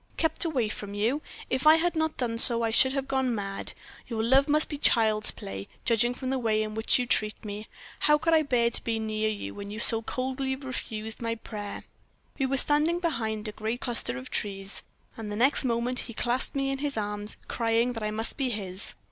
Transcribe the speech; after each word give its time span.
Kept 0.17 0.45
away 0.45 0.67
from 0.67 0.95
you! 0.95 1.21
If 1.51 1.67
I 1.67 1.75
had 1.75 1.95
not 1.95 2.17
done 2.17 2.39
so 2.39 2.63
I 2.63 2.71
should 2.71 2.93
have 2.93 3.07
gone 3.07 3.35
mad. 3.35 3.73
Your 4.07 4.23
love 4.23 4.49
must 4.49 4.67
be 4.67 4.79
child's 4.79 5.29
play, 5.29 5.67
judging 5.85 6.15
from 6.15 6.31
the 6.31 6.39
way 6.39 6.63
in 6.63 6.73
which 6.73 6.97
you 6.97 7.05
treat 7.05 7.45
me. 7.45 7.67
How 7.99 8.17
could 8.17 8.33
I 8.33 8.41
bear 8.41 8.71
to 8.71 8.83
be 8.83 8.97
near 8.97 9.29
you, 9.29 9.53
when 9.53 9.69
you 9.69 9.77
so 9.77 10.01
coldly 10.01 10.55
refused 10.55 11.21
my 11.21 11.35
prayer?' 11.35 11.83
"We 12.39 12.47
were 12.47 12.57
standing 12.57 12.97
behind 12.99 13.47
a 13.47 13.51
great 13.51 13.81
cluster 13.81 14.17
of 14.17 14.31
trees, 14.31 14.81
and 15.17 15.31
the 15.31 15.35
next 15.35 15.65
moment 15.65 15.99
he 15.99 16.13
had 16.13 16.17
clasped 16.23 16.55
me 16.55 16.71
in 16.71 16.79
his 16.79 16.97
arms, 16.97 17.37
crying 17.47 17.93
that 17.93 18.01
I 18.01 18.09
must 18.09 18.37
be 18.37 18.49
his. 18.49 18.95